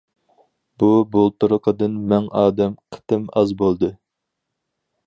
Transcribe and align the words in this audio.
بۇ-- 0.83 1.03
بۇلتۇرقىدىن 1.15 1.99
مىڭ 2.15 2.27
ئادەم 2.41 2.75
قېتىم 2.97 3.31
ئاز 3.37 3.55
بولدى. 3.63 3.97